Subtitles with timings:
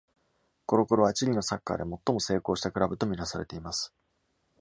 [0.65, 3.93] コロコロは、チリのサッカーで最も成功したクラブと見なされています。